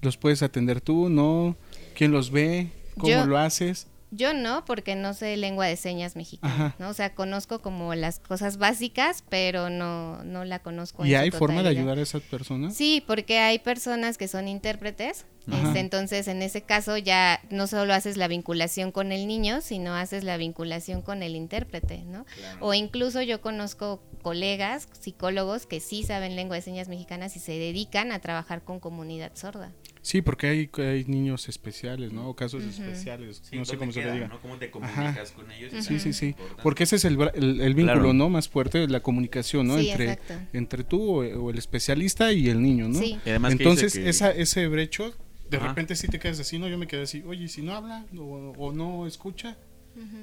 [0.00, 1.08] ¿Los puedes atender tú?
[1.08, 1.56] ¿No?
[1.94, 2.70] ¿Quién los ve?
[2.98, 3.86] ¿Cómo lo haces?
[4.14, 6.90] Yo no, porque no sé lengua de señas mexicana, ¿no?
[6.90, 11.06] O sea, conozco como las cosas básicas, pero no, no la conozco.
[11.06, 12.76] ¿Y hay forma de ayudar a esas personas?
[12.76, 17.94] Sí, porque hay personas que son intérpretes, este, entonces en ese caso ya no solo
[17.94, 22.26] haces la vinculación con el niño, sino haces la vinculación con el intérprete, ¿no?
[22.60, 27.52] O incluso yo conozco colegas, psicólogos que sí saben lengua de señas mexicanas y se
[27.52, 29.72] dedican a trabajar con comunidad sorda.
[30.02, 32.28] Sí, porque hay, hay niños especiales, ¿no?
[32.28, 34.28] O casos especiales, no sé cómo se le diga.
[34.28, 34.40] ¿no?
[34.40, 35.72] ¿Cómo te comunicas con ellos?
[35.84, 36.34] Sí, sí, sí.
[36.62, 38.28] Porque ese es el, el, vínculo, ¿no?
[38.28, 39.78] Más fuerte, la comunicación, ¿no?
[39.78, 40.18] entre,
[40.52, 42.98] entre tú o, el especialista y el niño, ¿no?
[42.98, 43.18] Sí.
[43.24, 45.14] Entonces, esa, ese brecho,
[45.48, 46.68] de repente sí te quedas así, ¿no?
[46.68, 49.56] Yo me quedé así, oye, si no habla o, o no escucha,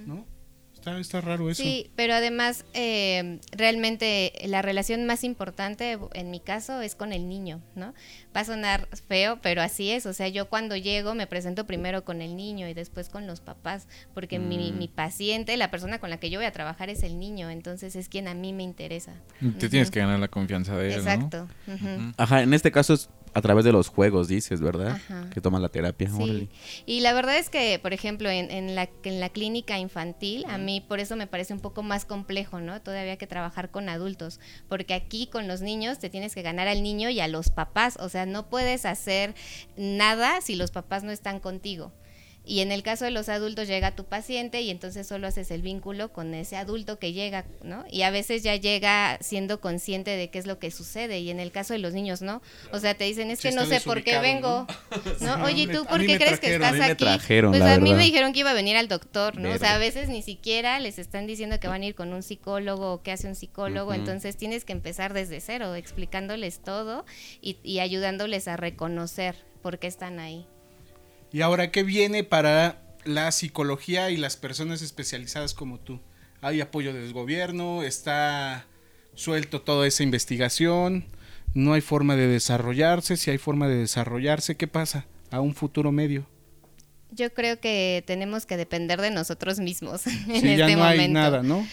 [0.06, 0.26] ¿no?
[0.98, 1.62] Está, raro eso.
[1.62, 7.28] Sí, pero además eh, realmente la relación más importante en mi caso es con el
[7.28, 7.94] niño, ¿no?
[8.36, 10.06] Va a sonar feo, pero así es.
[10.06, 13.42] O sea, yo cuando llego me presento primero con el niño y después con los
[13.42, 14.88] papás, porque mi, mm.
[14.94, 18.10] paciente, la persona con la que yo voy a trabajar es el niño, entonces es
[18.10, 19.14] quien a mí me interesa.
[19.60, 21.00] Te tienes que ganar la confianza de él.
[21.00, 21.48] Exacto.
[22.18, 25.00] Ajá, en este caso es A través de los juegos, dices, ¿verdad?
[25.34, 26.10] Que toman la terapia.
[26.10, 26.50] Sí.
[26.86, 30.82] Y la verdad es que, por ejemplo, en, la, en la clínica infantil, a mí
[30.82, 32.82] por eso me parece un poco más complejo, ¿no?
[32.82, 36.84] Todavía que trabajar con adultos, porque aquí con los niños te tienes que ganar al
[36.84, 39.34] niño y a los papás, o sea, no puedes hacer
[39.78, 41.94] nada si los papás no están contigo.
[42.50, 45.62] Y en el caso de los adultos llega tu paciente y entonces solo haces el
[45.62, 47.86] vínculo con ese adulto que llega, ¿no?
[47.92, 51.40] Y a veces ya llega siendo consciente de qué es lo que sucede y en
[51.40, 52.42] el caso de los niños, ¿no?
[52.74, 54.66] O sea, te dicen, es que no sé por qué vengo,
[55.22, 55.44] ¿no?
[55.44, 57.06] Oye, ¿tú por qué crees que estás aquí?
[57.28, 59.52] pues a mí me dijeron que iba a venir al doctor, ¿no?
[59.52, 62.24] O sea, a veces ni siquiera les están diciendo que van a ir con un
[62.24, 67.06] psicólogo o qué hace un psicólogo, entonces tienes que empezar desde cero, explicándoles todo
[67.44, 70.48] y, y ayudándoles a reconocer por qué están ahí.
[71.32, 76.00] ¿Y ahora qué viene para la psicología y las personas especializadas como tú?
[76.42, 77.84] ¿Hay apoyo del gobierno?
[77.84, 78.66] ¿Está
[79.14, 81.06] suelto toda esa investigación?
[81.54, 83.18] ¿No hay forma de desarrollarse?
[83.18, 86.26] Si hay forma de desarrollarse, ¿qué pasa a un futuro medio?
[87.12, 90.06] Yo creo que tenemos que depender de nosotros mismos.
[90.08, 91.68] En sí, ya este no hay nada, ¿no?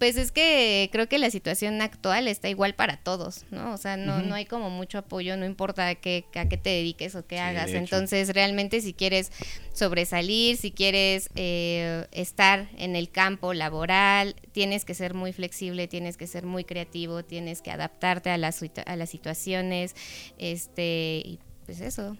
[0.00, 3.74] Pues es que creo que la situación actual está igual para todos, ¿no?
[3.74, 6.70] O sea, no, no hay como mucho apoyo, no importa a qué, a qué te
[6.70, 7.72] dediques o qué hagas.
[7.72, 9.30] Entonces, realmente si quieres
[9.74, 16.16] sobresalir, si quieres eh, estar en el campo laboral, tienes que ser muy flexible, tienes
[16.16, 19.94] que ser muy creativo, tienes que adaptarte a las, a las situaciones,
[20.38, 22.16] este, y pues eso.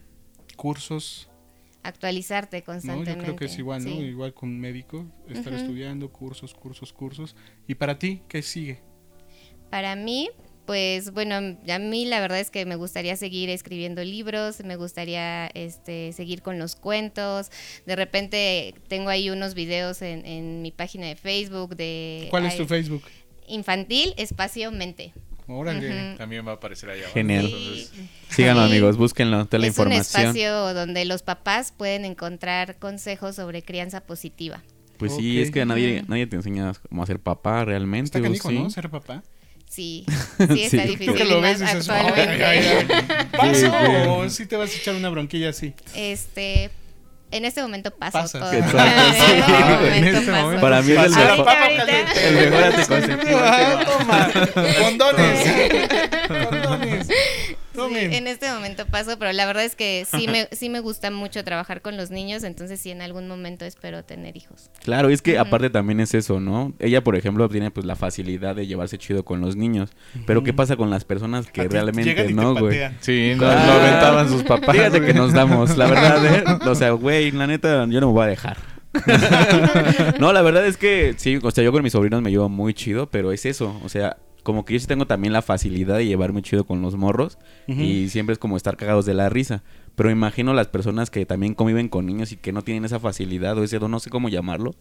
[0.55, 1.30] Cursos
[1.83, 3.13] actualizarte constantemente.
[3.13, 3.91] No, yo creo que es igual, ¿no?
[3.91, 7.37] Igual con un médico, estar estudiando cursos, cursos, cursos.
[7.67, 8.81] ¿Y para ti qué sigue?
[9.71, 10.31] Para mí,
[10.67, 15.47] pues bueno, a mí la verdad es que me gustaría seguir escribiendo libros, me gustaría
[15.49, 17.51] este, seguir con los cuentos.
[17.87, 22.29] De repente tengo ahí unos videos en, en mi página de Facebook de...
[22.31, 23.03] ¿Cuál es tu Facebook?
[23.47, 25.13] Infantil Espacio Mente.
[26.17, 27.53] También va a aparecer allá Genial.
[28.29, 30.01] Síganlo, amigos, búsquenlo, toda la información.
[30.01, 34.63] Es un espacio donde los papás pueden encontrar consejos sobre crianza positiva.
[34.99, 38.07] Pues sí, es que nadie, nadie te enseña cómo ser papá realmente.
[38.07, 38.71] Está canijo, ¿no?
[38.71, 39.23] Ser papá.
[39.71, 40.05] Sí,
[40.53, 41.13] sí está difícil.
[41.13, 42.87] ¿Tú que lo ves actualmente.
[43.37, 43.73] ¿Paso
[44.09, 45.75] o sí te vas a echar una bronquilla así?
[45.95, 46.71] Este,
[47.31, 48.39] en este momento paso Pasa.
[48.41, 48.53] todo.
[48.53, 51.49] en este momento Para mí es el mejor,
[52.17, 53.39] el mejor anticonceptivo.
[53.99, 54.31] Toma,
[57.89, 61.45] en este momento paso, pero la verdad es que sí me, sí me gusta mucho
[61.45, 64.71] trabajar con los niños, entonces sí en algún momento espero tener hijos.
[64.83, 66.73] Claro, es que aparte también es eso, ¿no?
[66.79, 69.91] Ella, por ejemplo, tiene pues la facilidad de llevarse chido con los niños,
[70.27, 72.81] pero ¿qué pasa con las personas que realmente no, güey?
[73.01, 74.75] Sí, no, lo aventaban sus papás.
[74.75, 76.45] Fíjate que nos damos, la verdad, ¿eh?
[76.71, 78.59] O sea, güey, la neta, yo no me voy a dejar.
[80.21, 82.75] no, la verdad es que sí, o sea, yo con mis sobrinos me llevo muy
[82.75, 86.07] chido, pero es eso, o sea, como que yo sí tengo también la facilidad de
[86.07, 89.63] llevarme chido con los morros y siempre es como estar cagados de la risa.
[89.95, 93.59] Pero imagino las personas que también conviven con niños y que no tienen esa facilidad
[93.59, 94.75] o ese don, no sé cómo llamarlo,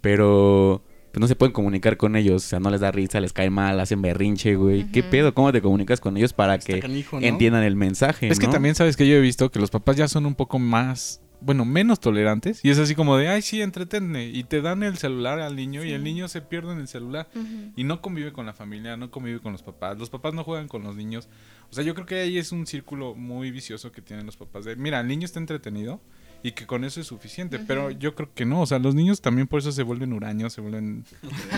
[0.00, 3.32] pero pues no se pueden comunicar con ellos, o sea, no les da risa, les
[3.32, 4.90] cae mal, hacen berrinche, güey.
[4.90, 5.34] ¿Qué pedo?
[5.34, 6.82] ¿Cómo te comunicas con ellos para que
[7.20, 8.28] entiendan el mensaje?
[8.28, 10.58] Es que también sabes que yo he visto que los papás ya son un poco
[10.58, 12.64] más bueno, menos tolerantes.
[12.64, 14.26] Y es así como de, ay, sí, entretenme.
[14.26, 17.28] Y te dan el celular al niño y el niño se pierde en el celular.
[17.76, 19.98] Y no convive con la familia, no convive con los papás.
[19.98, 21.28] Los papás no juegan con los niños.
[21.70, 24.64] O sea, yo creo que ahí es un círculo muy vicioso que tienen los papás.
[24.64, 26.00] De, mira, el niño está entretenido
[26.42, 27.58] y que con eso es suficiente.
[27.58, 30.52] Pero yo creo que no, o sea, los niños también por eso se vuelven huraños,
[30.52, 31.04] se vuelven...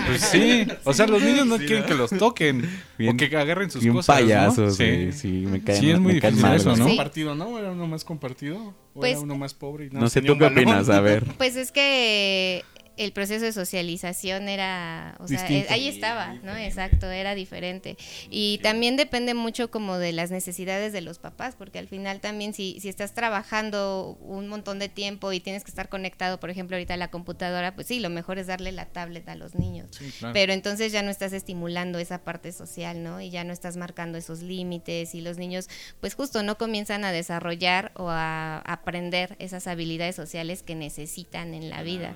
[0.06, 2.68] Pues sí, o sea, los niños no quieren que los toquen
[3.08, 4.16] o que agarren sus bien cosas.
[4.16, 5.12] payasos, sí.
[5.12, 6.86] sí, me caen Sí, es muy difícil eso, ¿no?
[6.86, 7.58] compartido, ¿no?
[7.58, 9.86] Era uno más compartido, o pues, era uno más pobre.
[9.86, 10.88] Y no sé, ¿tú qué opinas?
[10.88, 11.24] A ver.
[11.38, 12.64] Pues es que
[12.96, 16.56] el proceso de socialización era, o sea, ahí estaba, ¿no?
[16.56, 17.96] Exacto, era diferente.
[18.30, 22.54] Y también depende mucho como de las necesidades de los papás, porque al final también
[22.54, 26.76] si, si estás trabajando un montón de tiempo y tienes que estar conectado, por ejemplo,
[26.76, 29.88] ahorita a la computadora, pues sí, lo mejor es darle la tablet a los niños.
[30.32, 33.20] Pero entonces ya no estás estimulando esa parte social, ¿no?
[33.20, 35.68] Y ya no estás marcando esos límites y los niños,
[36.00, 41.70] pues justo no comienzan a desarrollar o a aprender esas habilidades sociales que necesitan en
[41.70, 42.14] la vida.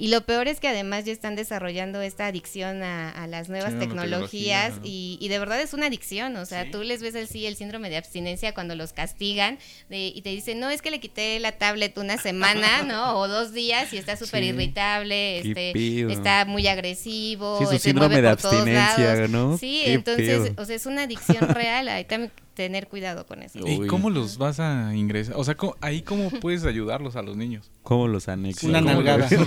[0.00, 4.72] Y lo peor es que además ya están desarrollando esta adicción a, las nuevas tecnologías
[4.82, 7.98] y, de verdad es una adicción, o sea, tú les ves así el síndrome de
[7.98, 9.58] abstinencia cuando los castigan
[9.90, 13.18] y te dicen, no, es que le quité la tablet una semana, ¿no?
[13.18, 18.28] O dos días y está súper irritable, este, está muy agresivo, sí, su síndrome de
[18.28, 19.58] abstinencia, ¿no?
[19.58, 23.58] Sí, entonces, o sea, es una adicción real, ahí también tener cuidado con eso.
[23.66, 25.36] ¿Y cómo los vas a ingresar?
[25.36, 27.70] O sea, ahí cómo puedes ayudarlos a los niños.
[27.82, 28.64] ¿Cómo los anexas?
[28.64, 29.28] Una nalgada.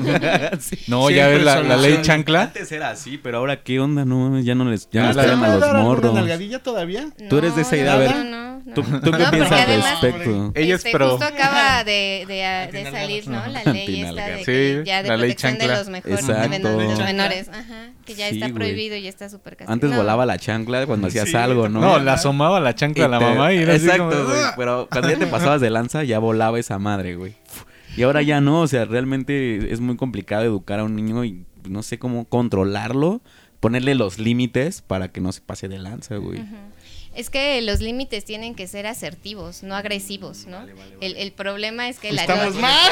[0.87, 2.43] No, ya ves la, ley chancla.
[2.43, 5.57] Antes era así, pero ahora qué onda, no, ya no les ya no les a
[5.57, 6.11] los morros.
[6.11, 7.09] ¿Una nalgadilla todavía?
[7.29, 8.15] Tú eres de esa idea, a ver.
[8.15, 8.62] No, no.
[8.73, 10.51] ¿Tú, tú No, qué piensas al respecto?
[10.55, 11.09] Ella es este, pro.
[11.11, 13.45] Justo acaba de, de, de salir, ¿no?
[13.47, 15.77] La ley esta de Sí, ya de la ley de chancla.
[15.77, 16.49] los mejores Exacto.
[16.77, 17.49] de los menores.
[17.49, 17.91] Ajá.
[18.05, 19.73] Que ya Sí, está prohibido y ya está súper castigado.
[19.73, 19.97] Antes No.
[19.97, 21.79] volaba la chancla cuando hacías Sí, algo, ¿no?
[21.79, 24.41] No, la asomaba la chancla a la te- mamá y era así Exacto, como- güey.
[24.57, 27.35] Pero cuando ya te pasabas de lanza, ya volaba esa madre, güey.
[27.95, 31.45] Y ahora ya no, o sea, realmente es muy complicado educar a un niño y
[31.69, 33.21] no sé cómo controlarlo,
[33.59, 36.39] ponerle los límites para que no se pase de lanza, güey.
[36.41, 36.55] Ujú.
[37.15, 40.65] Es que los límites tienen que ser asertivos, no agresivos, ¿no?
[40.99, 42.91] El, el problema es que la Estamos mal.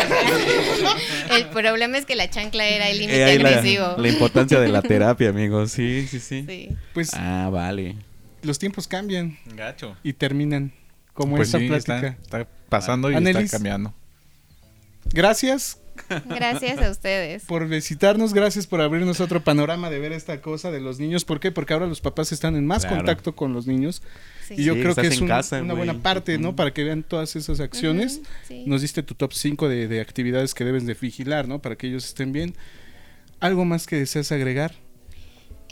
[1.31, 3.95] el problema es que la chancla era el límite Eh, la, agresivo.
[3.97, 5.71] la importancia de la terapia, amigos.
[5.71, 6.45] Sí, sí, sí.
[6.47, 6.69] Sí.
[6.93, 7.95] Pues Ah, vale.
[8.43, 9.97] los tiempos cambian Gacho.
[10.03, 10.71] y terminan
[11.13, 11.95] como Pues esta sí, plática.
[12.21, 13.45] está, está pasando y Anelis.
[13.45, 13.93] está cambiando.
[15.13, 15.79] Gracias
[16.25, 17.43] Gracias a ustedes.
[17.45, 21.25] por visitarnos, gracias por abrirnos otro panorama de ver esta cosa de los niños.
[21.25, 21.51] ¿Por qué?
[21.51, 22.97] Porque ahora los papás están en más Claro.
[22.97, 24.01] contacto con los niños.
[24.47, 24.56] Sí.
[24.58, 26.56] Y yo Sí, creo que es en un- casa, una buena parte, ¿no?
[26.56, 28.21] Para que vean todas esas acciones.
[28.47, 28.63] Sí.
[28.67, 31.62] Nos diste tu top 5 de, de actividades que debes de vigilar, ¿no?
[31.62, 32.56] Para que ellos estén bien.
[33.39, 34.73] ¿Algo más que deseas agregar?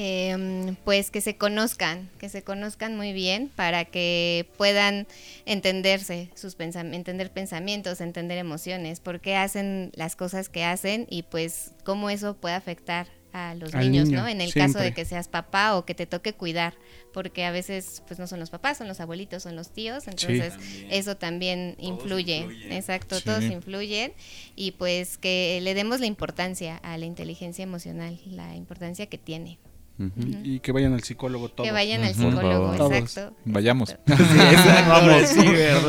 [0.01, 5.07] Em, pues que se conozcan, que se conozcan muy bien para que puedan
[5.45, 11.23] entenderse, sus pensam- entender pensamientos, entender emociones, por qué hacen las cosas que hacen y
[11.23, 14.27] pues cómo eso puede afectar a los Al niños, niño, ¿no?
[14.29, 16.75] En el caso de que seas papá o que te toque cuidar,
[17.13, 20.53] porque a veces pues no son los papás, son los abuelitos, son los tíos, entonces
[20.89, 22.37] eso también influye.
[22.37, 22.71] influyen.
[22.71, 23.25] Exacto, Sí.
[23.25, 24.13] todos influyen
[24.55, 29.59] y pues que le demos la importancia a la inteligencia emocional, la importancia que tiene.
[29.99, 30.11] Ujú.
[30.43, 31.67] Y que vayan al psicólogo todos.
[31.67, 32.93] Que vayan al psicólogo, Todos.
[32.93, 33.35] exacto.
[33.43, 33.89] Vayamos.
[33.89, 34.23] exacto.
[34.89, 35.35] vamos.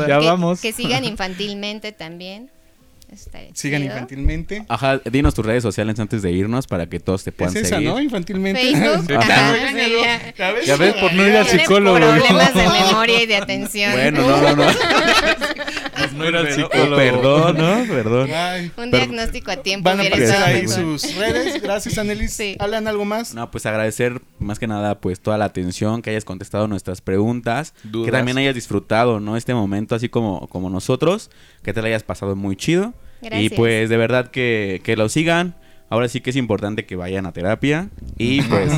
[0.07, 0.61] ya que, vamos.
[0.61, 2.51] que sigan infantilmente también.
[3.11, 3.93] Estaría Sigan chido.
[3.93, 4.65] infantilmente.
[4.69, 7.67] Ajá, dinos tus redes sociales antes de irnos para que todos te Es puedan esa,
[7.75, 7.89] seguir.
[7.89, 7.99] ¿no?
[7.99, 8.61] Infantilmente.
[8.61, 9.13] Facebook.
[9.17, 9.53] Ajá.
[9.53, 9.93] Ajá, sí,
[10.37, 10.61] ya.
[10.65, 11.97] Ya ves, por no ir al psicólogo.
[11.99, 13.91] problemas de memoria y de atención.
[13.91, 14.63] Bueno, no, no, no.
[16.17, 16.95] no ir al Oh, psicólogo.
[16.95, 17.93] perdón, ¿no?
[17.93, 18.29] Perdón.
[18.33, 20.99] Ay, Un diagnóstico a tiempo van a aparecer ahí mejor.
[20.99, 21.61] sus redes.
[21.61, 22.31] Gracias, Anelis.
[22.33, 22.55] Sí.
[22.59, 23.33] ¿Hablan algo más?
[23.33, 27.73] No, pues agradecer más que nada pues toda la atención, que hayas contestado nuestras preguntas,
[27.83, 28.05] Dudas.
[28.05, 29.35] que también hayas disfrutado, ¿no?
[29.37, 31.29] Este momento así como, como nosotros,
[31.63, 32.93] que te lo hayas pasado muy chido.
[33.21, 33.53] Y Gracias.
[33.55, 35.55] pues de verdad que, que lo sigan.
[35.89, 37.89] Ahora sí que es importante que vayan a terapia.
[38.17, 38.71] Y pues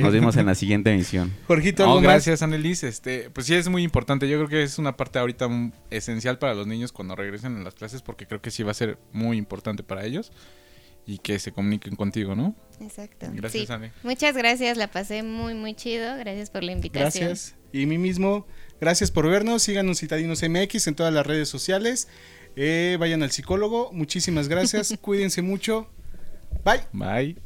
[0.00, 1.32] nos vemos en la siguiente emisión.
[1.46, 2.02] Jorgito, algo más?
[2.02, 2.82] gracias, Annelies.
[2.82, 4.28] Este, pues sí es muy importante.
[4.28, 5.48] Yo creo que es una parte ahorita
[5.90, 8.74] esencial para los niños cuando regresen a las clases porque creo que sí va a
[8.74, 10.32] ser muy importante para ellos
[11.06, 12.56] y que se comuniquen contigo, ¿no?
[12.80, 13.28] Exacto.
[13.32, 13.90] Gracias, sí.
[14.02, 16.16] Muchas gracias, la pasé muy, muy chido.
[16.16, 17.28] Gracias por la invitación.
[17.28, 17.54] Gracias.
[17.72, 18.44] Y mí mismo,
[18.80, 19.62] gracias por vernos.
[19.62, 22.08] Síganos Citadinos MX en todas las redes sociales.
[22.56, 23.90] Eh, vayan al psicólogo.
[23.92, 24.96] Muchísimas gracias.
[25.00, 25.88] Cuídense mucho.
[26.64, 26.80] Bye.
[26.92, 27.45] Bye.